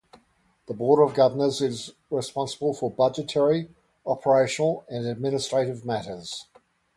The 0.65 0.73
Board 0.73 1.07
of 1.07 1.15
Governors 1.15 1.61
is 1.61 1.93
responsible 2.09 2.73
for 2.73 2.89
budgetary, 2.89 3.69
operational 4.03 4.83
and 4.89 5.05
administrative 5.05 5.85
matters. 5.85 6.47